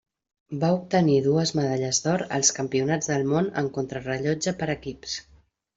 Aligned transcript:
Va 0.61 0.69
obtenir 0.77 1.17
dues 1.25 1.51
medalles 1.59 2.01
d'or 2.07 2.25
als 2.39 2.53
Campionats 2.61 3.13
del 3.15 3.29
Món 3.35 3.53
en 3.63 3.73
contrarellotge 3.79 4.57
per 4.63 4.75
equips. 4.81 5.19